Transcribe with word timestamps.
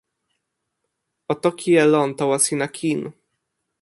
o 1.31 1.33
toki 1.43 1.71
e 1.83 1.85
lon 1.93 2.09
tawa 2.17 2.37
sina 2.45 2.67
kin. 2.77 3.01